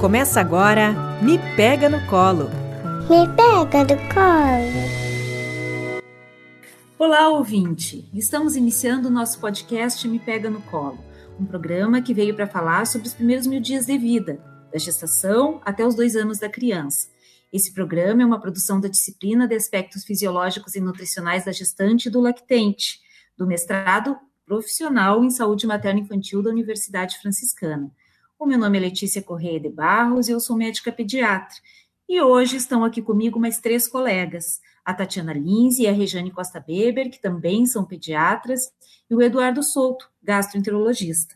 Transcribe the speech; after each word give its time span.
Começa 0.00 0.40
agora 0.40 0.92
Me 1.22 1.38
Pega 1.56 1.88
no 1.88 2.06
Colo. 2.06 2.48
Me 3.10 3.26
pega 3.34 3.82
no 3.82 4.14
colo. 4.14 4.96
Olá, 6.98 7.28
ouvinte! 7.30 8.08
Estamos 8.14 8.56
iniciando 8.56 9.08
o 9.08 9.10
nosso 9.10 9.40
podcast 9.40 10.06
Me 10.06 10.18
Pega 10.18 10.48
no 10.48 10.60
Colo, 10.62 10.98
um 11.40 11.44
programa 11.44 12.00
que 12.00 12.14
veio 12.14 12.36
para 12.36 12.46
falar 12.46 12.86
sobre 12.86 13.08
os 13.08 13.14
primeiros 13.14 13.46
mil 13.46 13.60
dias 13.60 13.86
de 13.86 13.98
vida, 13.98 14.38
da 14.72 14.78
gestação 14.78 15.60
até 15.64 15.86
os 15.86 15.94
dois 15.94 16.14
anos 16.14 16.38
da 16.38 16.48
criança. 16.48 17.08
Esse 17.52 17.72
programa 17.72 18.22
é 18.22 18.26
uma 18.26 18.40
produção 18.40 18.80
da 18.80 18.88
disciplina 18.88 19.48
de 19.48 19.54
aspectos 19.54 20.04
fisiológicos 20.04 20.74
e 20.74 20.80
nutricionais 20.80 21.44
da 21.44 21.52
gestante 21.52 22.06
e 22.06 22.10
do 22.10 22.20
lactente, 22.20 23.00
do 23.36 23.46
mestrado 23.46 24.16
profissional 24.46 25.24
em 25.24 25.28
saúde 25.28 25.66
materna 25.66 25.98
infantil 25.98 26.40
da 26.40 26.50
Universidade 26.50 27.18
Franciscana. 27.18 27.90
O 28.38 28.46
meu 28.46 28.56
nome 28.56 28.78
é 28.78 28.80
Letícia 28.80 29.20
Correia 29.20 29.58
de 29.58 29.68
Barros 29.68 30.28
e 30.28 30.32
eu 30.32 30.38
sou 30.38 30.56
médica 30.56 30.92
pediatra. 30.92 31.56
E 32.08 32.22
hoje 32.22 32.56
estão 32.56 32.84
aqui 32.84 33.02
comigo 33.02 33.40
mais 33.40 33.58
três 33.58 33.88
colegas, 33.88 34.60
a 34.84 34.94
Tatiana 34.94 35.32
Lins 35.32 35.80
e 35.80 35.88
a 35.88 35.92
Rejane 35.92 36.30
Costa 36.30 36.60
Beber, 36.60 37.10
que 37.10 37.20
também 37.20 37.66
são 37.66 37.84
pediatras, 37.84 38.72
e 39.10 39.14
o 39.14 39.20
Eduardo 39.20 39.64
Souto, 39.64 40.08
gastroenterologista. 40.22 41.34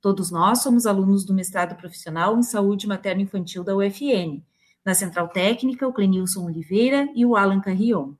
Todos 0.00 0.32
nós 0.32 0.60
somos 0.60 0.84
alunos 0.84 1.24
do 1.24 1.32
mestrado 1.32 1.76
profissional 1.76 2.36
em 2.36 2.42
saúde 2.42 2.88
materno-infantil 2.88 3.62
da 3.62 3.76
UFN. 3.76 4.42
Na 4.84 4.94
Central 4.94 5.28
Técnica, 5.28 5.86
o 5.86 5.92
Clenilson 5.92 6.46
Oliveira 6.46 7.08
e 7.14 7.24
o 7.24 7.36
Alan 7.36 7.60
Carrion. 7.60 8.14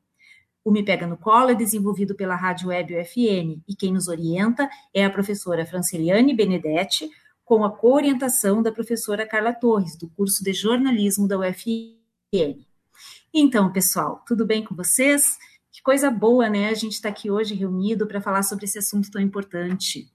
O 0.69 0.71
Me 0.71 0.83
Pega 0.83 1.07
no 1.07 1.17
Colo 1.17 1.49
é 1.49 1.55
desenvolvido 1.55 2.15
pela 2.15 2.37
Rádio 2.37 2.69
Web 2.69 2.95
UFN 2.95 3.63
e 3.67 3.75
quem 3.75 3.91
nos 3.91 4.07
orienta 4.07 4.69
é 4.93 5.03
a 5.03 5.09
professora 5.09 5.65
Franceliane 5.65 6.37
Benedetti, 6.37 7.09
com 7.43 7.65
a 7.65 7.75
coorientação 7.75 8.63
da 8.63 8.71
professora 8.71 9.27
Carla 9.27 9.55
Torres, 9.55 9.97
do 9.97 10.11
curso 10.11 10.45
de 10.45 10.53
jornalismo 10.53 11.27
da 11.27 11.39
UFN. 11.39 12.67
Então, 13.33 13.73
pessoal, 13.73 14.23
tudo 14.27 14.45
bem 14.45 14.63
com 14.63 14.75
vocês? 14.75 15.39
Que 15.73 15.81
coisa 15.81 16.11
boa, 16.11 16.51
né? 16.51 16.69
A 16.69 16.75
gente 16.75 16.93
está 16.93 17.09
aqui 17.09 17.31
hoje 17.31 17.55
reunido 17.55 18.07
para 18.07 18.21
falar 18.21 18.43
sobre 18.43 18.67
esse 18.67 18.79
assunto 18.79 19.11
tão 19.11 19.23
importante. 19.23 20.13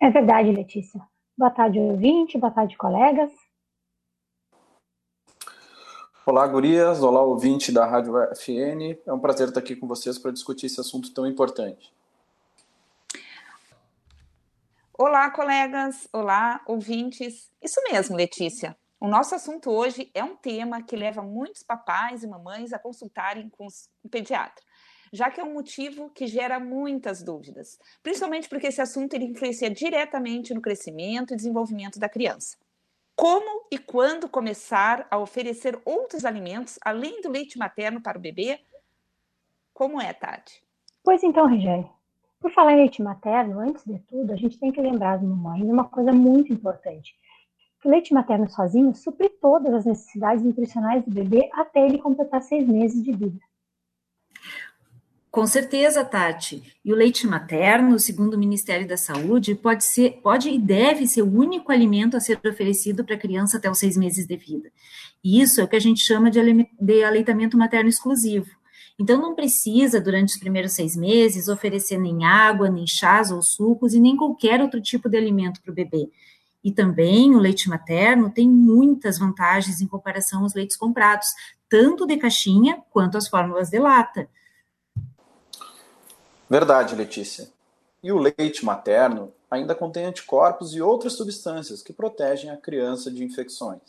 É 0.00 0.08
verdade, 0.08 0.50
Letícia. 0.50 0.98
Boa 1.36 1.50
tarde, 1.50 1.78
ouvinte, 1.78 2.38
boa 2.38 2.50
tarde, 2.50 2.74
colegas. 2.78 3.30
Olá, 6.24 6.46
gurias. 6.46 7.02
Olá, 7.02 7.20
ouvinte 7.20 7.72
da 7.72 7.84
Rádio 7.84 8.14
UFN. 8.14 8.96
É 9.04 9.12
um 9.12 9.18
prazer 9.18 9.48
estar 9.48 9.58
aqui 9.58 9.74
com 9.74 9.88
vocês 9.88 10.16
para 10.20 10.30
discutir 10.30 10.66
esse 10.66 10.80
assunto 10.80 11.12
tão 11.12 11.26
importante. 11.26 11.92
Olá, 14.96 15.28
colegas! 15.32 16.06
Olá, 16.12 16.62
ouvintes! 16.64 17.50
Isso 17.60 17.82
mesmo, 17.90 18.14
Letícia. 18.14 18.76
O 19.00 19.08
nosso 19.08 19.34
assunto 19.34 19.68
hoje 19.68 20.12
é 20.14 20.22
um 20.22 20.36
tema 20.36 20.80
que 20.80 20.94
leva 20.94 21.22
muitos 21.22 21.64
papais 21.64 22.22
e 22.22 22.28
mamães 22.28 22.72
a 22.72 22.78
consultarem 22.78 23.48
com 23.48 23.66
o 24.04 24.08
pediatra, 24.08 24.64
já 25.12 25.28
que 25.28 25.40
é 25.40 25.44
um 25.44 25.52
motivo 25.52 26.08
que 26.08 26.28
gera 26.28 26.60
muitas 26.60 27.20
dúvidas, 27.20 27.80
principalmente 28.00 28.48
porque 28.48 28.68
esse 28.68 28.80
assunto 28.80 29.14
ele 29.14 29.24
influencia 29.24 29.68
diretamente 29.68 30.54
no 30.54 30.62
crescimento 30.62 31.34
e 31.34 31.36
desenvolvimento 31.36 31.98
da 31.98 32.08
criança. 32.08 32.56
Como 33.14 33.66
e 33.70 33.78
quando 33.78 34.28
começar 34.28 35.06
a 35.10 35.18
oferecer 35.18 35.80
outros 35.84 36.24
alimentos 36.24 36.78
além 36.84 37.20
do 37.20 37.30
leite 37.30 37.58
materno 37.58 38.00
para 38.00 38.18
o 38.18 38.20
bebê? 38.20 38.60
Como 39.72 40.00
é, 40.00 40.12
Tati? 40.12 40.62
Pois 41.04 41.22
então, 41.22 41.46
Regiane, 41.46 41.90
por 42.40 42.50
falar 42.52 42.72
em 42.72 42.76
leite 42.76 43.02
materno, 43.02 43.60
antes 43.60 43.84
de 43.84 43.98
tudo, 44.00 44.32
a 44.32 44.36
gente 44.36 44.58
tem 44.58 44.72
que 44.72 44.80
lembrar 44.80 45.14
as 45.14 45.22
mamães 45.22 45.62
uma 45.62 45.84
coisa 45.84 46.12
muito 46.12 46.52
importante. 46.52 47.14
O 47.84 47.88
leite 47.88 48.14
materno 48.14 48.48
sozinho 48.48 48.94
supre 48.94 49.28
todas 49.28 49.74
as 49.74 49.84
necessidades 49.84 50.42
nutricionais 50.42 51.04
do 51.04 51.10
bebê 51.10 51.50
até 51.52 51.84
ele 51.84 51.98
completar 51.98 52.40
seis 52.40 52.66
meses 52.66 53.02
de 53.02 53.12
vida. 53.12 53.38
Com 55.32 55.46
certeza, 55.46 56.04
Tati. 56.04 56.62
E 56.84 56.92
o 56.92 56.94
leite 56.94 57.26
materno, 57.26 57.98
segundo 57.98 58.34
o 58.34 58.38
Ministério 58.38 58.86
da 58.86 58.98
Saúde, 58.98 59.54
pode 59.54 59.82
ser, 59.82 60.20
pode 60.22 60.50
e 60.50 60.58
deve 60.58 61.06
ser 61.06 61.22
o 61.22 61.34
único 61.34 61.72
alimento 61.72 62.18
a 62.18 62.20
ser 62.20 62.38
oferecido 62.46 63.02
para 63.02 63.14
a 63.14 63.18
criança 63.18 63.56
até 63.56 63.70
os 63.70 63.78
seis 63.78 63.96
meses 63.96 64.26
de 64.26 64.36
vida. 64.36 64.70
E 65.24 65.40
isso 65.40 65.58
é 65.58 65.64
o 65.64 65.68
que 65.68 65.74
a 65.74 65.80
gente 65.80 66.02
chama 66.02 66.30
de 66.30 67.02
aleitamento 67.02 67.56
materno 67.56 67.88
exclusivo. 67.88 68.50
Então, 68.98 69.22
não 69.22 69.34
precisa, 69.34 69.98
durante 70.02 70.34
os 70.34 70.38
primeiros 70.38 70.72
seis 70.72 70.94
meses, 70.94 71.48
oferecer 71.48 71.96
nem 71.96 72.26
água, 72.26 72.68
nem 72.68 72.86
chás 72.86 73.30
ou 73.30 73.40
sucos 73.40 73.94
e 73.94 74.00
nem 74.00 74.14
qualquer 74.14 74.60
outro 74.60 74.82
tipo 74.82 75.08
de 75.08 75.16
alimento 75.16 75.62
para 75.62 75.72
o 75.72 75.74
bebê. 75.74 76.10
E 76.62 76.70
também 76.70 77.34
o 77.34 77.38
leite 77.38 77.70
materno 77.70 78.28
tem 78.28 78.46
muitas 78.46 79.18
vantagens 79.18 79.80
em 79.80 79.86
comparação 79.86 80.42
aos 80.42 80.52
leites 80.52 80.76
comprados, 80.76 81.28
tanto 81.70 82.06
de 82.06 82.18
caixinha 82.18 82.82
quanto 82.90 83.16
as 83.16 83.28
fórmulas 83.28 83.70
de 83.70 83.78
lata. 83.78 84.28
Verdade, 86.52 86.94
Letícia. 86.94 87.48
E 88.02 88.12
o 88.12 88.18
leite 88.18 88.62
materno 88.62 89.32
ainda 89.50 89.74
contém 89.74 90.04
anticorpos 90.04 90.74
e 90.74 90.82
outras 90.82 91.14
substâncias 91.14 91.82
que 91.82 91.94
protegem 91.94 92.50
a 92.50 92.58
criança 92.58 93.10
de 93.10 93.24
infecções. 93.24 93.80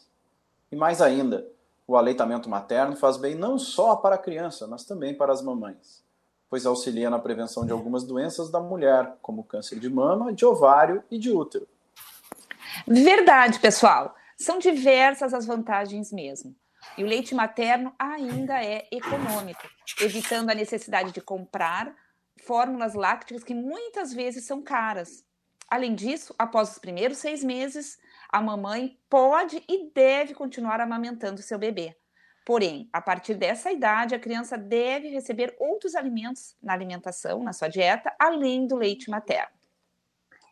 E 0.72 0.76
mais 0.78 1.02
ainda, 1.02 1.46
o 1.86 1.98
aleitamento 1.98 2.50
materno 2.50 2.96
faz 2.96 3.18
bem 3.18 3.36
não 3.36 3.60
só 3.60 3.98
para 3.98 4.16
a 4.16 4.18
criança, 4.18 4.66
mas 4.66 4.86
também 4.86 5.14
para 5.14 5.34
as 5.34 5.42
mamães, 5.42 6.02
pois 6.50 6.66
auxilia 6.66 7.10
na 7.10 7.20
prevenção 7.20 7.66
de 7.66 7.74
algumas 7.74 8.06
doenças 8.06 8.50
da 8.50 8.62
mulher, 8.62 9.14
como 9.22 9.44
câncer 9.44 9.78
de 9.78 9.90
mama, 9.90 10.32
de 10.32 10.46
ovário 10.46 11.04
e 11.12 11.20
de 11.20 11.32
útero. 11.32 11.68
Verdade, 12.88 13.60
pessoal. 13.60 14.16
São 14.38 14.58
diversas 14.58 15.34
as 15.34 15.46
vantagens 15.46 16.14
mesmo. 16.14 16.56
E 16.98 17.04
o 17.04 17.08
leite 17.08 17.36
materno 17.36 17.94
ainda 18.00 18.64
é 18.64 18.88
econômico, 18.90 19.68
evitando 20.00 20.50
a 20.50 20.56
necessidade 20.56 21.12
de 21.12 21.20
comprar 21.20 21.94
fórmulas 22.42 22.94
lácteas 22.94 23.44
que 23.44 23.54
muitas 23.54 24.14
vezes 24.14 24.46
são 24.46 24.62
caras. 24.62 25.26
Além 25.70 25.96
disso, 25.96 26.36
após 26.38 26.72
os 26.72 26.80
primeiros 26.80 27.18
seis 27.18 27.44
meses, 27.44 27.98
a 28.30 28.42
mamãe 28.42 28.98
pode 29.10 29.64
e 29.68 29.92
deve 29.92 30.34
continuar 30.34 30.80
amamentando 30.80 31.42
seu 31.42 31.58
bebê. 31.58 31.96
Porém, 32.46 32.90
a 32.92 33.02
partir 33.02 33.36
dessa 33.36 33.72
idade, 33.72 34.14
a 34.14 34.20
criança 34.20 34.58
deve 34.58 35.08
receber 35.10 35.56
outros 35.60 35.96
alimentos 35.96 36.56
na 36.62 36.74
alimentação, 36.74 37.42
na 37.42 37.54
sua 37.54 37.70
dieta, 37.70 38.14
além 38.20 38.68
do 38.68 38.76
leite 38.76 39.10
materno. 39.10 39.56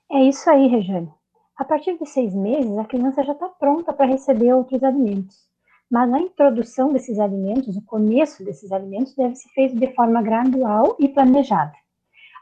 É 0.09 0.23
isso 0.23 0.49
aí, 0.49 0.67
Rejane. 0.67 1.11
A 1.57 1.65
partir 1.65 1.97
de 1.97 2.05
seis 2.05 2.33
meses, 2.33 2.77
a 2.77 2.85
criança 2.85 3.23
já 3.23 3.33
está 3.33 3.49
pronta 3.49 3.93
para 3.93 4.05
receber 4.05 4.53
outros 4.53 4.81
alimentos. 4.83 5.50
Mas 5.91 6.13
a 6.13 6.19
introdução 6.21 6.93
desses 6.93 7.19
alimentos, 7.19 7.75
o 7.75 7.81
começo 7.81 8.45
desses 8.45 8.71
alimentos, 8.71 9.13
deve 9.13 9.35
ser 9.35 9.49
feito 9.49 9.75
de 9.75 9.93
forma 9.93 10.21
gradual 10.21 10.95
e 10.97 11.09
planejada. 11.09 11.73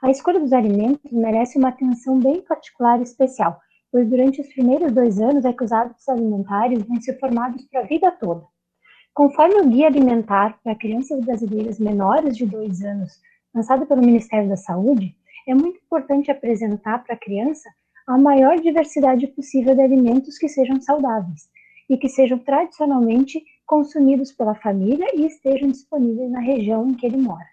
A 0.03 0.11
escolha 0.11 0.39
dos 0.39 0.53
alimentos 0.53 1.11
merece 1.11 1.57
uma 1.57 1.69
atenção 1.69 2.19
bem 2.19 2.41
particular 2.43 2.99
e 2.99 3.03
especial, 3.03 3.59
pois 3.91 4.07
durante 4.07 4.39
os 4.39 4.47
primeiros 4.53 4.91
dois 4.91 5.19
anos 5.19 5.45
é 5.45 5.51
que 5.51 5.63
os 5.63 5.71
hábitos 5.71 6.07
alimentares 6.07 6.83
vão 6.83 7.01
ser 7.01 7.19
formados 7.19 7.65
para 7.65 7.79
a 7.79 7.85
vida 7.85 8.11
toda. 8.11 8.45
Conforme 9.15 9.55
o 9.61 9.67
Guia 9.67 9.87
Alimentar 9.87 10.59
para 10.63 10.75
Crianças 10.75 11.19
Brasileiras 11.25 11.79
Menores 11.79 12.37
de 12.37 12.45
dois 12.45 12.83
anos, 12.83 13.13
lançado 13.51 13.87
pelo 13.87 14.05
Ministério 14.05 14.47
da 14.47 14.57
Saúde, 14.57 15.15
é 15.47 15.55
muito 15.55 15.79
importante 15.83 16.29
apresentar 16.29 17.03
para 17.03 17.15
a 17.15 17.19
criança 17.19 17.67
a 18.05 18.15
maior 18.15 18.59
diversidade 18.59 19.25
possível 19.25 19.73
de 19.73 19.81
alimentos 19.81 20.37
que 20.37 20.47
sejam 20.47 20.79
saudáveis 20.79 21.48
e 21.89 21.97
que 21.97 22.07
sejam 22.07 22.37
tradicionalmente 22.37 23.43
consumidos 23.65 24.31
pela 24.31 24.55
família 24.55 25.07
e 25.13 25.25
estejam 25.25 25.69
disponíveis 25.69 26.29
na 26.29 26.39
região 26.39 26.87
em 26.87 26.93
que 26.93 27.05
ele 27.05 27.17
mora. 27.17 27.47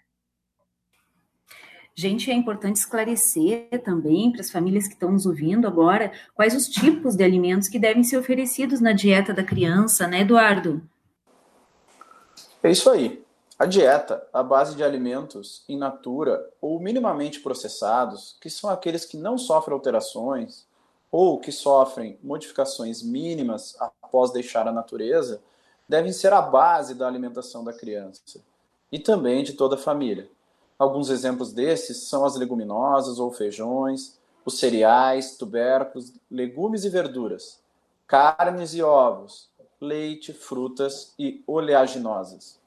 Gente, 1.99 2.29
é 2.29 2.33
importante 2.35 2.75
esclarecer 2.75 3.69
também 3.83 4.31
para 4.31 4.41
as 4.41 4.51
famílias 4.51 4.87
que 4.87 4.93
estão 4.93 5.11
nos 5.11 5.25
ouvindo 5.25 5.67
agora 5.67 6.11
quais 6.35 6.55
os 6.55 6.67
tipos 6.67 7.15
de 7.15 7.23
alimentos 7.23 7.67
que 7.67 7.79
devem 7.79 8.03
ser 8.03 8.17
oferecidos 8.17 8.79
na 8.79 8.93
dieta 8.93 9.33
da 9.33 9.43
criança, 9.43 10.07
né, 10.07 10.21
Eduardo? 10.21 10.87
É 12.61 12.69
isso 12.69 12.87
aí. 12.91 13.25
A 13.57 13.65
dieta, 13.65 14.23
a 14.31 14.43
base 14.43 14.75
de 14.75 14.83
alimentos 14.83 15.65
in 15.67 15.79
natura 15.79 16.47
ou 16.61 16.79
minimamente 16.79 17.39
processados, 17.39 18.37
que 18.39 18.51
são 18.51 18.69
aqueles 18.69 19.03
que 19.03 19.17
não 19.17 19.35
sofrem 19.35 19.73
alterações 19.73 20.66
ou 21.11 21.39
que 21.39 21.51
sofrem 21.51 22.17
modificações 22.23 23.01
mínimas 23.01 23.75
após 23.79 24.31
deixar 24.31 24.67
a 24.67 24.71
natureza, 24.71 25.41
devem 25.87 26.11
ser 26.11 26.33
a 26.33 26.41
base 26.41 26.93
da 26.93 27.07
alimentação 27.07 27.63
da 27.63 27.73
criança 27.73 28.21
e 28.91 28.99
também 28.99 29.43
de 29.43 29.53
toda 29.53 29.75
a 29.75 29.79
família. 29.79 30.29
Alguns 30.77 31.09
exemplos 31.09 31.53
desses 31.53 32.09
são 32.09 32.25
as 32.25 32.35
leguminosas 32.35 33.19
ou 33.19 33.31
feijões, 33.31 34.17
os 34.45 34.59
cereais, 34.59 35.37
tubérculos, 35.37 36.13
legumes 36.29 36.83
e 36.83 36.89
verduras, 36.89 37.59
carnes 38.05 38.73
e 38.73 38.81
ovos, 38.81 39.49
leite, 39.79 40.33
frutas 40.33 41.13
e 41.17 41.43
oleaginosas. 41.47 42.59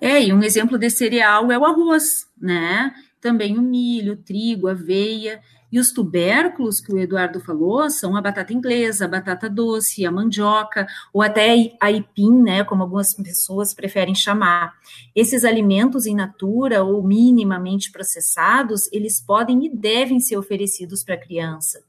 É, 0.00 0.22
e 0.22 0.32
um 0.32 0.42
exemplo 0.42 0.78
de 0.78 0.90
cereal 0.90 1.50
é 1.50 1.58
o 1.58 1.64
arroz, 1.64 2.28
né? 2.40 2.94
também 3.20 3.58
o 3.58 3.62
milho, 3.62 4.14
o 4.14 4.16
trigo, 4.16 4.68
aveia 4.68 5.40
e 5.70 5.78
os 5.78 5.92
tubérculos 5.92 6.80
que 6.80 6.92
o 6.92 6.98
Eduardo 6.98 7.40
falou 7.40 7.88
são 7.90 8.16
a 8.16 8.22
batata 8.22 8.52
inglesa, 8.52 9.04
a 9.04 9.08
batata 9.08 9.48
doce, 9.48 10.06
a 10.06 10.10
mandioca, 10.10 10.86
ou 11.12 11.22
até 11.22 11.52
a 11.80 11.86
aipim, 11.86 12.42
né, 12.42 12.64
como 12.64 12.82
algumas 12.82 13.14
pessoas 13.14 13.74
preferem 13.74 14.14
chamar. 14.14 14.74
Esses 15.14 15.44
alimentos 15.44 16.06
in 16.06 16.14
natura 16.14 16.82
ou 16.82 17.02
minimamente 17.02 17.92
processados, 17.92 18.88
eles 18.92 19.20
podem 19.20 19.66
e 19.66 19.68
devem 19.68 20.20
ser 20.20 20.36
oferecidos 20.36 21.04
para 21.04 21.14
a 21.14 21.20
criança. 21.20 21.87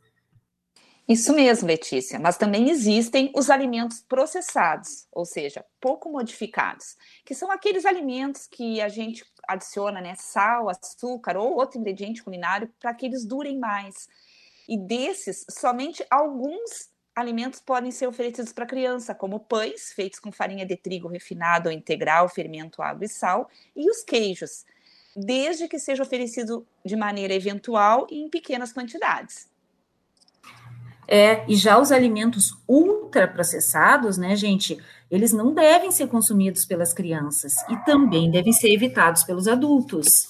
Isso 1.10 1.34
mesmo, 1.34 1.68
Letícia, 1.68 2.20
mas 2.20 2.38
também 2.38 2.70
existem 2.70 3.32
os 3.36 3.50
alimentos 3.50 4.00
processados, 4.00 5.08
ou 5.12 5.26
seja, 5.26 5.66
pouco 5.82 6.08
modificados, 6.08 6.96
que 7.26 7.34
são 7.34 7.50
aqueles 7.50 7.84
alimentos 7.84 8.46
que 8.46 8.80
a 8.80 8.88
gente 8.88 9.26
adiciona 9.48 10.02
né, 10.02 10.14
sal, 10.16 10.70
açúcar 10.70 11.36
ou 11.36 11.56
outro 11.56 11.80
ingrediente 11.80 12.22
culinário 12.22 12.72
para 12.80 12.94
que 12.94 13.08
eles 13.08 13.26
durem 13.26 13.58
mais. 13.58 14.08
E 14.68 14.78
desses, 14.78 15.48
somente 15.50 16.06
alguns 16.12 16.92
alimentos 17.16 17.60
podem 17.60 17.90
ser 17.90 18.06
oferecidos 18.06 18.54
para 18.54 18.68
criança, 18.68 19.16
como 19.16 19.40
pães 19.40 19.92
feitos 19.92 20.20
com 20.20 20.32
farinha 20.32 20.64
de 20.64 20.78
trigo 20.78 21.08
refinado 21.08 21.70
ou 21.70 21.74
integral, 21.74 22.30
fermento, 22.30 22.84
água 22.84 23.06
e 23.06 23.10
sal, 23.10 23.50
e 23.76 23.90
os 23.90 24.04
queijos, 24.04 24.64
desde 25.16 25.68
que 25.68 25.80
seja 25.80 26.04
oferecido 26.04 26.68
de 26.86 26.96
maneira 26.96 27.34
eventual 27.34 28.06
e 28.12 28.22
em 28.22 28.30
pequenas 28.30 28.72
quantidades. 28.72 29.50
É, 31.12 31.44
e 31.52 31.56
já 31.56 31.80
os 31.80 31.92
alimentos 31.92 32.52
ultraprocessados, 32.68 34.16
né, 34.16 34.36
gente, 34.36 34.78
eles 35.10 35.34
não 35.34 35.56
devem 35.56 35.90
ser 35.90 36.08
consumidos 36.08 36.66
pelas 36.66 36.94
crianças 36.94 37.54
e 37.68 37.76
também 37.84 38.30
devem 38.30 38.54
ser 38.54 38.72
evitados 38.72 39.24
pelos 39.24 39.48
adultos. 39.48 40.30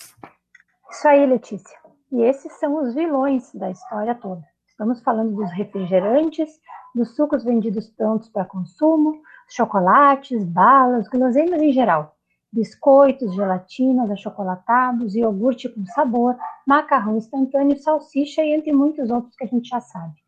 Isso 0.90 1.06
aí, 1.06 1.26
Letícia. 1.26 1.78
E 2.14 2.22
esses 2.22 2.54
são 2.60 2.81
os 2.81 2.96
vilões 2.96 3.54
da 3.54 3.70
história 3.70 4.16
toda. 4.16 4.42
Estamos 4.70 5.02
falando 5.02 5.36
dos 5.36 5.52
refrigerantes, 5.52 6.50
dos 6.96 7.14
sucos 7.14 7.44
vendidos 7.44 7.90
prontos 7.90 8.30
para 8.30 8.46
consumo, 8.46 9.22
chocolates, 9.50 10.46
balas, 10.46 11.10
guloseimas 11.10 11.62
em 11.62 11.74
geral, 11.74 12.16
biscoitos, 12.54 13.36
gelatinas, 13.36 14.10
achocolatados, 14.10 15.14
iogurte 15.14 15.68
com 15.68 15.86
sabor, 15.88 16.38
macarrão 16.66 17.18
instantâneo, 17.18 17.78
salsicha 17.78 18.42
e 18.42 18.54
entre 18.54 18.72
muitos 18.72 19.10
outros 19.10 19.36
que 19.36 19.44
a 19.44 19.48
gente 19.48 19.68
já 19.68 19.82
sabe. 19.82 20.19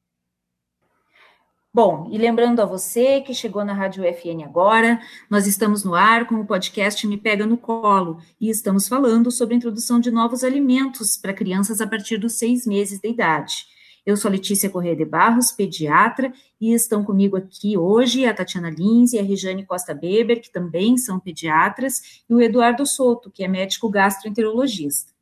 Bom, 1.74 2.10
e 2.12 2.18
lembrando 2.18 2.62
a 2.62 2.66
você 2.66 3.22
que 3.22 3.34
chegou 3.34 3.64
na 3.64 3.72
Rádio 3.72 4.04
FN 4.04 4.44
agora, 4.44 5.00
nós 5.30 5.48
estamos 5.48 5.86
no 5.86 5.96
ar 5.96 6.28
com 6.28 6.36
o 6.36 6.46
podcast 6.46 7.08
Me 7.08 7.18
Pega 7.18 7.46
no 7.46 7.56
Colo 7.56 8.18
e 8.42 8.50
estamos 8.50 8.90
falando 8.90 9.32
sobre 9.32 9.54
a 9.54 9.58
introdução 9.58 9.98
de 9.98 10.12
novos 10.12 10.44
alimentos 10.44 11.16
para 11.16 11.34
crianças 11.34 11.80
a 11.80 11.88
partir 11.88 12.18
dos 12.18 12.34
seis 12.34 12.68
meses 12.68 13.00
de 13.00 13.08
idade. 13.08 13.66
Eu 14.06 14.18
sou 14.18 14.30
Letícia 14.30 14.70
Corrêa 14.70 14.98
de 14.98 15.06
Barros, 15.06 15.54
pediatra, 15.54 16.34
e 16.60 16.74
estão 16.74 17.06
comigo 17.06 17.38
aqui 17.38 17.78
hoje 17.78 18.26
a 18.26 18.34
Tatiana 18.34 18.70
Lins 18.70 19.14
e 19.14 19.20
a 19.20 19.24
Rejane 19.24 19.66
Costa 19.66 19.94
Beber, 19.94 20.42
que 20.42 20.52
também 20.52 20.98
são 20.98 21.22
pediatras, 21.22 22.22
e 22.30 22.34
o 22.34 22.42
Eduardo 22.42 22.86
Souto, 22.86 23.32
que 23.32 23.46
é 23.46 23.48
médico 23.48 23.90
gastroenterologista. 23.90 25.14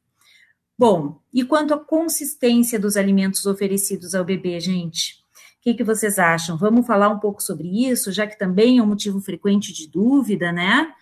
Bom, 0.75 1.19
e 1.31 1.43
quanto 1.43 1.75
à 1.75 1.77
consistência 1.77 2.79
dos 2.79 2.97
alimentos 2.97 3.45
oferecidos 3.45 4.15
ao 4.15 4.25
bebê, 4.25 4.59
gente? 4.59 5.18
O 5.59 5.61
que, 5.61 5.73
que 5.73 5.83
vocês 5.83 6.17
acham? 6.17 6.57
Vamos 6.57 6.87
falar 6.87 7.09
um 7.09 7.19
pouco 7.19 7.43
sobre 7.43 7.67
isso, 7.89 8.13
já 8.13 8.25
que 8.25 8.39
também 8.39 8.77
é 8.77 8.81
um 8.81 8.87
motivo 8.87 9.19
frequente 9.19 9.73
de 9.73 9.89
dúvida, 9.89 10.53
né? 10.53 10.93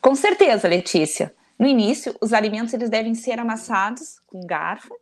Com 0.00 0.14
certeza, 0.14 0.68
Letícia. 0.68 1.34
No 1.58 1.66
início, 1.66 2.14
os 2.20 2.32
alimentos 2.32 2.72
eles 2.72 2.88
devem 2.88 3.14
ser 3.14 3.38
amassados 3.38 4.20
com 4.26 4.46
garfo 4.46 4.94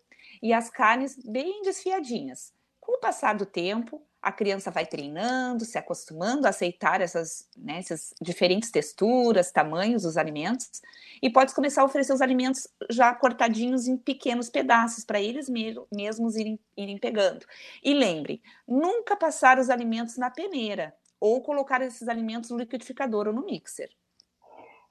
e 0.43 0.53
as 0.53 0.71
carnes 0.71 1.17
bem 1.23 1.61
desfiadinhas. 1.63 2.53
Com 2.82 2.96
o 2.96 3.00
passar 3.00 3.37
do 3.37 3.46
tempo, 3.46 4.02
a 4.20 4.32
criança 4.32 4.69
vai 4.69 4.84
treinando, 4.84 5.64
se 5.64 5.79
acostumando 5.79 6.46
a 6.46 6.50
aceitar 6.50 7.00
essas, 7.00 7.49
né, 7.56 7.79
essas 7.79 8.12
diferentes 8.20 8.73
texturas, 8.73 9.52
tamanhos 9.52 10.02
dos 10.02 10.17
alimentos, 10.17 10.82
e 11.23 11.31
pode 11.31 11.55
começar 11.55 11.82
a 11.82 11.84
oferecer 11.84 12.12
os 12.12 12.20
alimentos 12.20 12.67
já 12.90 13.14
cortadinhos 13.14 13.87
em 13.87 13.96
pequenos 13.96 14.50
pedaços, 14.50 15.05
para 15.05 15.20
eles 15.20 15.49
mesmos 15.49 16.34
irem, 16.34 16.58
irem 16.76 16.99
pegando. 16.99 17.46
E 17.84 17.94
lembre, 17.94 18.43
nunca 18.67 19.17
passar 19.17 19.61
os 19.61 19.70
alimentos 19.70 20.17
na 20.17 20.28
peneira, 20.28 20.93
ou 21.20 21.40
colocar 21.40 21.81
esses 21.82 22.08
alimentos 22.08 22.50
no 22.50 22.58
liquidificador 22.58 23.28
ou 23.28 23.32
no 23.32 23.46
mixer. 23.46 23.90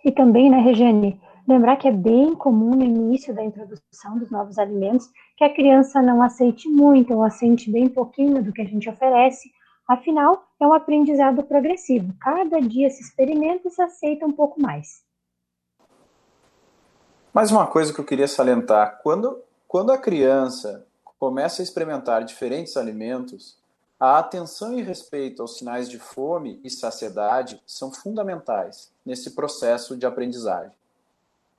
E 0.05 0.13
também, 0.13 0.49
né, 0.49 0.59
Regiane, 0.59 1.21
lembrar 1.47 1.77
que 1.77 1.87
é 1.87 1.91
bem 1.91 2.35
comum 2.35 2.71
no 2.71 2.83
início 2.83 3.33
da 3.33 3.43
introdução 3.43 4.17
dos 4.17 4.29
novos 4.29 4.57
alimentos 4.57 5.09
que 5.37 5.43
a 5.43 5.53
criança 5.53 6.01
não 6.01 6.21
aceite 6.21 6.67
muito 6.67 7.13
ou 7.13 7.23
aceite 7.23 7.71
bem 7.71 7.89
pouquinho 7.89 8.43
do 8.43 8.51
que 8.51 8.61
a 8.61 8.65
gente 8.65 8.89
oferece. 8.89 9.49
Afinal, 9.87 10.43
é 10.59 10.65
um 10.65 10.73
aprendizado 10.73 11.43
progressivo. 11.43 12.13
Cada 12.19 12.59
dia 12.61 12.89
se 12.89 13.01
experimenta 13.01 13.67
e 13.67 13.71
se 13.71 13.81
aceita 13.81 14.25
um 14.25 14.31
pouco 14.31 14.61
mais. 14.61 15.03
Mais 17.33 17.51
uma 17.51 17.65
coisa 17.65 17.93
que 17.93 17.99
eu 17.99 18.05
queria 18.05 18.27
salientar: 18.27 18.99
quando, 19.01 19.41
quando 19.67 19.91
a 19.91 19.97
criança 19.97 20.85
começa 21.19 21.61
a 21.61 21.63
experimentar 21.63 22.23
diferentes 22.23 22.75
alimentos, 22.77 23.57
a 23.99 24.17
atenção 24.17 24.77
e 24.77 24.81
respeito 24.81 25.41
aos 25.41 25.57
sinais 25.57 25.87
de 25.87 25.99
fome 25.99 26.59
e 26.63 26.69
saciedade 26.69 27.61
são 27.67 27.93
fundamentais 27.93 28.91
nesse 29.05 29.31
processo 29.31 29.95
de 29.95 30.05
aprendizagem. 30.05 30.80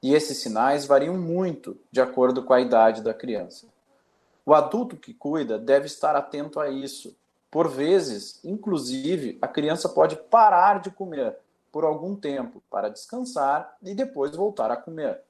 E 0.03 0.15
esses 0.15 0.39
sinais 0.39 0.85
variam 0.85 1.17
muito 1.17 1.79
de 1.91 2.01
acordo 2.01 2.43
com 2.43 2.53
a 2.53 2.61
idade 2.61 3.03
da 3.03 3.15
criança. 3.15 3.69
O 4.45 4.53
adulto 4.53 4.97
que 4.97 5.15
cuida 5.15 5.59
deve 5.59 5.87
estar 5.87 6.17
atento 6.17 6.59
a 6.59 6.69
isso. 6.69 7.17
Por 7.51 7.69
vezes, 7.69 8.41
inclusive, 8.45 9.39
a 9.41 9.47
criança 9.47 9.89
pode 9.89 10.17
parar 10.17 10.81
de 10.81 10.91
comer 10.91 11.37
por 11.71 11.85
algum 11.85 12.17
tempo 12.17 12.63
para 12.69 12.89
descansar 12.89 13.77
e 13.83 13.95
depois 13.95 14.35
voltar 14.35 14.71
a 14.71 14.77
comer. 14.77 15.21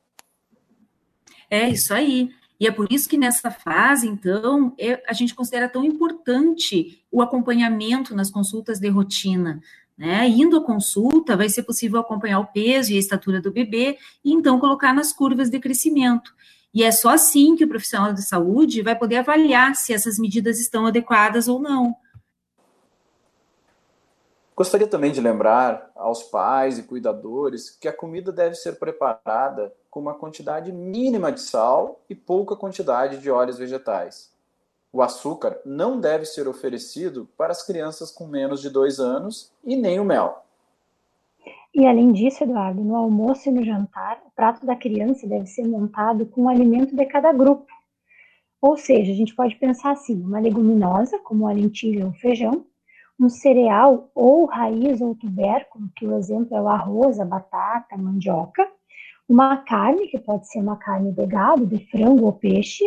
É 1.51 1.69
isso 1.69 1.93
aí. 1.93 2.31
E 2.59 2.67
é 2.67 2.71
por 2.71 2.91
isso 2.93 3.09
que 3.09 3.19
nessa 3.19 3.51
fase, 3.51 4.09
então, 4.09 4.73
é, 4.79 5.03
a 5.07 5.13
gente 5.13 5.35
considera 5.35 5.69
tão 5.69 5.85
importante 5.85 7.05
o 7.11 7.21
acompanhamento 7.21 8.15
nas 8.15 8.31
consultas 8.31 8.79
de 8.79 8.89
rotina. 8.89 9.61
Né? 10.03 10.27
Indo 10.27 10.57
à 10.57 10.61
consulta, 10.61 11.37
vai 11.37 11.49
ser 11.49 11.63
possível 11.63 12.01
acompanhar 12.01 12.41
o 12.41 12.47
peso 12.47 12.91
e 12.91 12.97
a 12.97 12.99
estatura 12.99 13.41
do 13.41 13.53
bebê 13.53 13.97
e 14.25 14.33
então 14.33 14.59
colocar 14.59 14.93
nas 14.93 15.13
curvas 15.13 15.49
de 15.49 15.61
crescimento. 15.61 16.35
E 16.75 16.83
é 16.83 16.91
só 16.91 17.11
assim 17.11 17.55
que 17.55 17.63
o 17.63 17.69
profissional 17.69 18.13
de 18.13 18.27
saúde 18.27 18.83
vai 18.83 18.99
poder 18.99 19.19
avaliar 19.19 19.77
se 19.77 19.95
essas 19.95 20.19
medidas 20.19 20.59
estão 20.59 20.87
adequadas 20.87 21.47
ou 21.47 21.61
não. 21.61 21.95
Gostaria 24.57 24.89
também 24.89 25.13
de 25.13 25.21
lembrar 25.21 25.93
aos 25.95 26.25
pais 26.25 26.81
e 26.81 26.83
cuidadores 26.83 27.71
que 27.71 27.87
a 27.87 27.93
comida 27.93 28.33
deve 28.33 28.57
ser 28.57 28.81
preparada 28.81 29.73
com 29.89 30.01
uma 30.01 30.15
quantidade 30.15 30.73
mínima 30.73 31.31
de 31.31 31.41
sal 31.41 32.03
e 32.11 32.15
pouca 32.17 32.57
quantidade 32.57 33.19
de 33.19 33.31
óleos 33.31 33.57
vegetais. 33.57 34.32
O 34.93 35.01
açúcar 35.01 35.59
não 35.65 35.99
deve 35.99 36.27
ser 36.27 36.47
oferecido 36.47 37.27
para 37.37 37.51
as 37.51 37.67
crianças 37.67 38.11
com 38.11 38.27
menos 38.27 38.61
de 38.61 38.69
dois 38.69 39.01
anos 39.01 39.51
e 39.65 39.75
nem 39.75 39.99
o 39.99 40.05
mel. 40.05 40.45
E 41.75 41.87
além 41.87 42.13
disso, 42.13 42.45
Eduardo, 42.45 42.85
no 42.85 42.95
almoço 42.95 43.49
e 43.49 43.53
no 43.53 43.65
jantar, 43.65 44.23
o 44.27 44.31
prato 44.37 44.67
da 44.67 44.77
criança 44.77 45.27
deve 45.27 45.47
ser 45.47 45.67
montado 45.67 46.27
com 46.27 46.43
o 46.43 46.49
alimento 46.51 46.95
de 46.95 47.07
cada 47.07 47.33
grupo. 47.33 47.67
Ou 48.61 48.77
seja, 48.77 49.11
a 49.11 49.15
gente 49.15 49.35
pode 49.35 49.57
pensar 49.57 49.93
assim: 49.93 50.23
uma 50.23 50.39
leguminosa, 50.39 51.19
como 51.21 51.49
a 51.49 51.53
lentilha 51.53 52.05
ou 52.05 52.13
feijão, 52.13 52.67
um 53.19 53.31
cereal 53.31 54.11
ou 54.15 54.45
raiz 54.45 55.01
ou 55.01 55.15
tubérculo, 55.15 55.89
que 55.97 56.07
o 56.07 56.15
exemplo 56.19 56.55
é 56.55 56.61
o 56.61 56.69
arroz, 56.69 57.19
a 57.19 57.25
batata, 57.25 57.95
a 57.95 57.99
mandioca, 57.99 58.69
uma 59.27 59.57
carne, 59.57 60.09
que 60.09 60.21
pode 60.21 60.47
ser 60.49 60.59
uma 60.59 60.77
carne 60.77 61.13
de 61.13 61.27
gado, 61.27 61.65
de 61.65 61.79
frango 61.87 62.27
ou 62.27 62.33
peixe, 62.35 62.85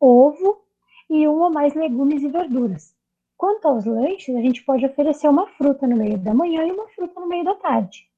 ovo 0.00 0.63
e 1.08 1.26
um 1.28 1.40
ou 1.42 1.50
mais 1.50 1.74
legumes 1.74 2.22
e 2.22 2.28
verduras. 2.28 2.94
Quanto 3.36 3.66
aos 3.66 3.84
lanches, 3.84 4.34
a 4.34 4.40
gente 4.40 4.64
pode 4.64 4.86
oferecer 4.86 5.28
uma 5.28 5.46
fruta 5.48 5.86
no 5.86 5.96
meio 5.96 6.18
da 6.18 6.32
manhã 6.32 6.66
e 6.66 6.72
uma 6.72 6.88
fruta 6.88 7.20
no 7.20 7.26
meio 7.26 7.44
da 7.44 7.54
tarde. 7.54 8.08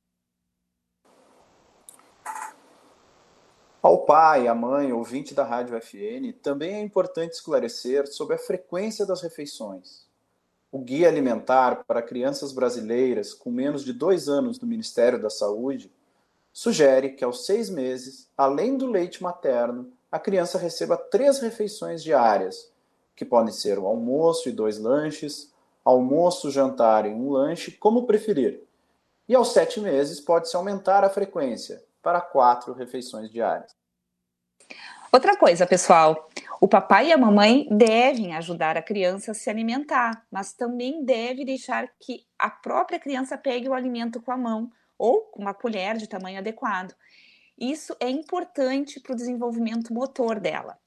Ao 3.82 3.98
pai, 4.04 4.48
à 4.48 4.54
mãe, 4.54 4.92
ouvinte 4.92 5.32
da 5.32 5.44
Rádio 5.44 5.80
FN, 5.80 6.32
também 6.42 6.74
é 6.74 6.80
importante 6.80 7.34
esclarecer 7.34 8.06
sobre 8.08 8.34
a 8.34 8.38
frequência 8.38 9.06
das 9.06 9.22
refeições. 9.22 10.04
O 10.72 10.78
Guia 10.80 11.08
Alimentar 11.08 11.84
para 11.86 12.02
Crianças 12.02 12.52
Brasileiras 12.52 13.32
com 13.32 13.50
menos 13.50 13.84
de 13.84 13.92
dois 13.92 14.28
anos 14.28 14.58
do 14.58 14.66
Ministério 14.66 15.22
da 15.22 15.30
Saúde 15.30 15.92
sugere 16.52 17.10
que 17.10 17.22
aos 17.22 17.46
seis 17.46 17.70
meses, 17.70 18.28
além 18.36 18.76
do 18.76 18.86
leite 18.86 19.22
materno, 19.22 19.92
a 20.10 20.18
criança 20.18 20.58
receba 20.58 20.96
três 20.96 21.38
refeições 21.38 22.02
diárias, 22.02 22.72
que 23.16 23.24
podem 23.24 23.52
ser 23.52 23.78
o 23.78 23.86
almoço 23.86 24.48
e 24.48 24.52
dois 24.52 24.78
lanches, 24.78 25.50
almoço, 25.82 26.50
jantar 26.50 27.06
e 27.06 27.08
um 27.08 27.30
lanche, 27.30 27.72
como 27.72 28.06
preferir. 28.06 28.62
E 29.28 29.34
aos 29.34 29.52
sete 29.52 29.80
meses 29.80 30.20
pode-se 30.20 30.54
aumentar 30.54 31.02
a 31.02 31.10
frequência 31.10 31.82
para 32.02 32.20
quatro 32.20 32.72
refeições 32.74 33.30
diárias. 33.30 33.74
Outra 35.10 35.36
coisa, 35.36 35.66
pessoal, 35.66 36.28
o 36.60 36.68
papai 36.68 37.08
e 37.08 37.12
a 37.12 37.18
mamãe 37.18 37.66
devem 37.70 38.34
ajudar 38.36 38.76
a 38.76 38.82
criança 38.82 39.30
a 39.30 39.34
se 39.34 39.48
alimentar, 39.48 40.26
mas 40.30 40.52
também 40.52 41.04
deve 41.04 41.44
deixar 41.44 41.88
que 41.98 42.26
a 42.38 42.50
própria 42.50 42.98
criança 42.98 43.38
pegue 43.38 43.68
o 43.68 43.74
alimento 43.74 44.20
com 44.20 44.30
a 44.30 44.36
mão 44.36 44.70
ou 44.98 45.22
com 45.22 45.42
uma 45.42 45.54
colher 45.54 45.96
de 45.96 46.08
tamanho 46.08 46.38
adequado. 46.38 46.94
Isso 47.58 47.96
é 47.98 48.10
importante 48.10 49.00
para 49.00 49.12
o 49.12 49.16
desenvolvimento 49.16 49.92
motor 49.92 50.38
dela. 50.38 50.78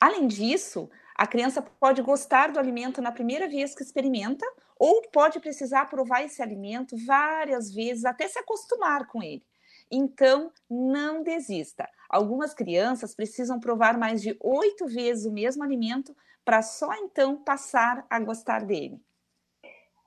Além 0.00 0.26
disso, 0.26 0.90
a 1.16 1.26
criança 1.26 1.62
pode 1.62 2.02
gostar 2.02 2.50
do 2.50 2.58
alimento 2.58 3.00
na 3.00 3.12
primeira 3.12 3.48
vez 3.48 3.74
que 3.74 3.82
experimenta, 3.82 4.44
ou 4.76 5.02
pode 5.12 5.38
precisar 5.38 5.86
provar 5.86 6.24
esse 6.24 6.42
alimento 6.42 6.96
várias 7.06 7.72
vezes 7.72 8.04
até 8.04 8.26
se 8.26 8.38
acostumar 8.38 9.06
com 9.06 9.22
ele. 9.22 9.44
Então, 9.90 10.50
não 10.68 11.22
desista. 11.22 11.88
Algumas 12.10 12.52
crianças 12.52 13.14
precisam 13.14 13.60
provar 13.60 13.96
mais 13.96 14.20
de 14.20 14.36
oito 14.40 14.86
vezes 14.86 15.24
o 15.24 15.32
mesmo 15.32 15.62
alimento 15.62 16.16
para 16.44 16.62
só 16.62 16.92
então 16.96 17.36
passar 17.36 18.04
a 18.10 18.18
gostar 18.18 18.64
dele. 18.64 19.00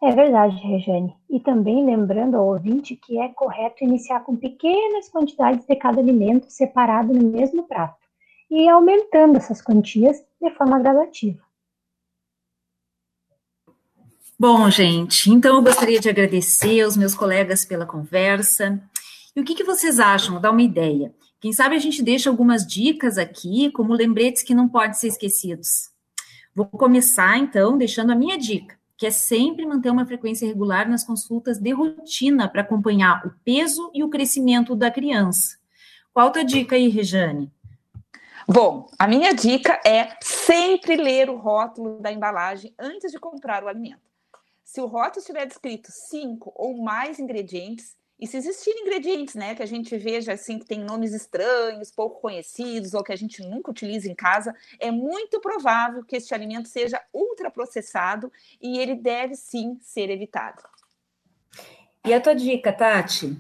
É 0.04 0.12
verdade, 0.12 0.58
Regiane. 0.58 1.16
E 1.30 1.40
também 1.40 1.86
lembrando 1.86 2.36
ao 2.36 2.48
ouvinte 2.48 2.96
que 2.96 3.18
é 3.18 3.30
correto 3.30 3.84
iniciar 3.84 4.20
com 4.20 4.36
pequenas 4.36 5.10
quantidades 5.10 5.66
de 5.66 5.76
cada 5.76 6.00
alimento 6.00 6.52
separado 6.52 7.14
no 7.14 7.30
mesmo 7.30 7.64
prato 7.64 8.07
e 8.50 8.68
aumentando 8.70 9.38
essas 9.38 9.62
quantias 9.62 10.18
de 10.42 10.50
forma 10.52 10.80
gradativa. 10.80 11.42
Bom, 14.40 14.70
gente, 14.70 15.32
então 15.32 15.56
eu 15.56 15.64
gostaria 15.64 16.00
de 16.00 16.10
agradecer 16.10 16.82
aos 16.82 16.96
meus 16.96 17.16
colegas 17.16 17.66
pela 17.66 17.88
conversa. 17.88 18.80
E 19.36 19.42
o 19.42 19.44
que, 19.44 19.56
que 19.56 19.64
vocês 19.64 20.00
acham? 20.00 20.40
Dá 20.40 20.52
uma 20.52 20.62
ideia. 20.62 21.12
Quem 21.40 21.52
sabe 21.52 21.76
a 21.76 21.80
gente 21.80 22.04
deixa 22.04 22.30
algumas 22.30 22.66
dicas 22.66 23.18
aqui, 23.18 23.72
como 23.72 23.94
lembretes 23.94 24.44
que 24.44 24.56
não 24.56 24.70
podem 24.70 24.94
ser 24.94 25.08
esquecidos. 25.08 25.90
Vou 26.54 26.66
começar, 26.66 27.38
então, 27.38 27.78
deixando 27.78 28.12
a 28.12 28.16
minha 28.16 28.38
dica, 28.38 28.78
que 28.96 29.06
é 29.06 29.12
sempre 29.12 29.66
manter 29.66 29.92
uma 29.92 30.06
frequência 30.06 30.48
regular 30.48 30.90
nas 30.90 31.04
consultas 31.04 31.60
de 31.60 31.72
rotina 31.72 32.48
para 32.48 32.62
acompanhar 32.62 33.26
o 33.26 33.34
peso 33.44 33.92
e 33.94 34.04
o 34.04 34.10
crescimento 34.10 34.76
da 34.76 34.90
criança. 34.90 35.58
Qual 36.12 36.28
a 36.28 36.32
tua 36.32 36.44
dica 36.44 36.76
aí, 36.76 36.88
Rejane? 36.88 37.52
Bom, 38.50 38.90
a 38.98 39.06
minha 39.06 39.34
dica 39.34 39.78
é 39.86 40.16
sempre 40.22 40.96
ler 40.96 41.30
o 41.30 41.36
rótulo 41.36 42.00
da 42.00 42.14
embalagem 42.14 42.74
antes 42.80 43.12
de 43.12 43.20
comprar 43.20 43.62
o 43.62 43.68
alimento. 43.68 44.00
Se 44.64 44.80
o 44.80 44.86
rótulo 44.86 45.20
estiver 45.20 45.46
descrito 45.46 45.90
cinco 46.10 46.54
ou 46.56 46.82
mais 46.82 47.20
ingredientes, 47.20 47.98
e 48.18 48.26
se 48.26 48.38
existirem 48.38 48.84
ingredientes, 48.84 49.36
né, 49.36 49.54
que 49.54 49.62
a 49.62 49.66
gente 49.66 49.98
veja 49.98 50.32
assim 50.32 50.58
que 50.58 50.66
tem 50.66 50.80
nomes 50.80 51.14
estranhos, 51.14 51.92
pouco 51.92 52.22
conhecidos 52.22 52.94
ou 52.94 53.04
que 53.04 53.12
a 53.12 53.18
gente 53.18 53.44
nunca 53.44 53.70
utiliza 53.70 54.10
em 54.10 54.16
casa, 54.16 54.56
é 54.80 54.90
muito 54.92 55.42
provável 55.42 56.02
que 56.06 56.16
este 56.16 56.34
alimento 56.34 56.70
seja 56.70 57.02
ultraprocessado 57.14 58.32
e 58.62 58.80
ele 58.80 58.96
deve 58.96 59.36
sim 59.36 59.78
ser 59.82 60.10
evitado. 60.10 60.64
E 62.06 62.14
a 62.14 62.22
tua 62.22 62.34
dica, 62.34 62.72
Tati? 62.72 63.38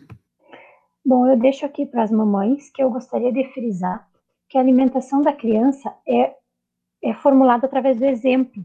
Bom, 1.05 1.25
eu 1.25 1.37
deixo 1.37 1.65
aqui 1.65 1.85
para 1.85 2.03
as 2.03 2.11
mamães 2.11 2.69
que 2.69 2.83
eu 2.83 2.89
gostaria 2.89 3.31
de 3.31 3.45
frisar 3.53 4.05
que 4.49 4.57
a 4.57 4.61
alimentação 4.61 5.21
da 5.21 5.33
criança 5.33 5.93
é, 6.07 6.35
é 7.03 7.13
formulada 7.13 7.65
através 7.65 7.97
do 7.97 8.05
exemplo 8.05 8.63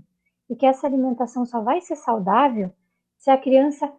e 0.48 0.56
que 0.56 0.66
essa 0.66 0.86
alimentação 0.86 1.44
só 1.44 1.60
vai 1.60 1.80
ser 1.80 1.96
saudável 1.96 2.72
se 3.18 3.30
a 3.30 3.38
criança 3.38 3.92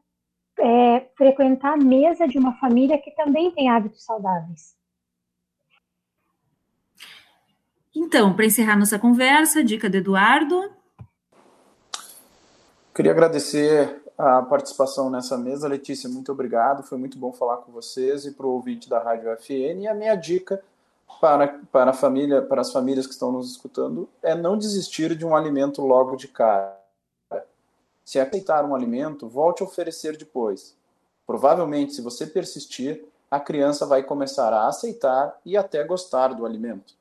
é, 0.60 1.00
frequentar 1.18 1.74
a 1.74 1.78
mesa 1.78 2.28
de 2.28 2.38
uma 2.38 2.54
família 2.60 2.98
que 2.98 3.12
também 3.12 3.52
tem 3.52 3.70
hábitos 3.70 4.04
saudáveis. 4.04 4.76
Então, 7.96 8.36
para 8.36 8.46
encerrar 8.46 8.78
nossa 8.78 8.98
conversa, 8.98 9.64
dica 9.64 9.90
do 9.90 9.98
Eduardo. 9.98 10.72
Queria 12.94 13.12
agradecer 13.12 14.04
a 14.18 14.42
participação 14.44 15.10
nessa 15.10 15.38
mesa, 15.38 15.68
Letícia, 15.68 16.10
muito 16.10 16.32
obrigado, 16.32 16.84
foi 16.84 16.98
muito 16.98 17.18
bom 17.18 17.34
falar 17.34 17.58
com 17.58 17.72
vocês 17.72 18.26
e 18.26 18.32
para 18.32 18.46
o 18.46 18.52
ouvinte 18.52 18.90
da 18.90 19.00
Rádio 19.00 19.36
FN. 19.38 19.82
E 19.82 19.88
a 19.88 19.94
minha 19.94 20.16
dica 20.16 20.64
para, 21.20 21.60
para, 21.72 21.92
a 21.92 21.94
família, 21.94 22.42
para 22.42 22.62
as 22.62 22.72
famílias 22.72 23.06
que 23.06 23.14
estão 23.14 23.32
nos 23.32 23.52
escutando 23.52 24.10
é 24.22 24.36
não 24.36 24.58
desistir 24.58 25.16
de 25.16 25.26
um 25.26 25.36
alimento 25.36 25.82
logo 25.82 26.16
de 26.16 26.28
cara. 26.28 26.78
Se 28.04 28.20
aceitar 28.20 28.66
um 28.66 28.76
alimento, 28.76 29.28
volte 29.28 29.64
a 29.64 29.66
oferecer 29.66 30.18
depois. 30.18 30.76
Provavelmente, 31.26 31.94
se 31.94 32.02
você 32.02 32.28
persistir, 32.28 33.06
a 33.32 33.40
criança 33.40 33.86
vai 33.86 34.04
começar 34.04 34.54
a 34.54 34.68
aceitar 34.68 35.40
e 35.46 35.56
até 35.56 35.84
gostar 35.84 36.30
do 36.30 36.46
alimento. 36.46 36.94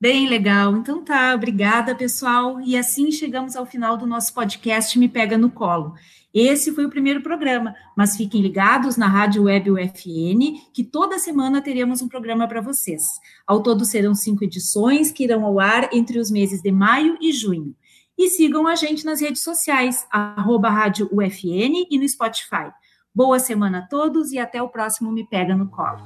Bem 0.00 0.26
legal. 0.26 0.74
Então 0.76 1.04
tá, 1.04 1.34
obrigada, 1.34 1.94
pessoal. 1.94 2.58
E 2.62 2.74
assim 2.74 3.12
chegamos 3.12 3.54
ao 3.54 3.66
final 3.66 3.98
do 3.98 4.06
nosso 4.06 4.32
podcast 4.32 4.98
Me 4.98 5.10
Pega 5.10 5.36
no 5.36 5.50
Colo. 5.50 5.92
Esse 6.32 6.72
foi 6.72 6.86
o 6.86 6.90
primeiro 6.90 7.20
programa, 7.20 7.74
mas 7.94 8.16
fiquem 8.16 8.40
ligados 8.40 8.96
na 8.96 9.06
Rádio 9.06 9.42
Web 9.42 9.72
UFN, 9.72 10.70
que 10.72 10.84
toda 10.84 11.18
semana 11.18 11.60
teremos 11.60 12.00
um 12.00 12.08
programa 12.08 12.48
para 12.48 12.62
vocês. 12.62 13.02
Ao 13.46 13.62
todo 13.62 13.84
serão 13.84 14.14
cinco 14.14 14.42
edições 14.42 15.12
que 15.12 15.24
irão 15.24 15.44
ao 15.44 15.60
ar 15.60 15.90
entre 15.92 16.18
os 16.18 16.30
meses 16.30 16.62
de 16.62 16.72
maio 16.72 17.18
e 17.20 17.30
junho. 17.30 17.74
E 18.16 18.30
sigam 18.30 18.66
a 18.66 18.76
gente 18.76 19.04
nas 19.04 19.20
redes 19.20 19.42
sociais, 19.42 20.06
arroba 20.10 20.70
Rádio 20.70 21.10
UFN 21.12 21.86
e 21.90 21.98
no 21.98 22.08
Spotify. 22.08 22.70
Boa 23.14 23.38
semana 23.38 23.80
a 23.80 23.86
todos 23.86 24.32
e 24.32 24.38
até 24.38 24.62
o 24.62 24.68
próximo 24.68 25.12
Me 25.12 25.26
Pega 25.26 25.54
no 25.54 25.68
Colo. 25.68 26.04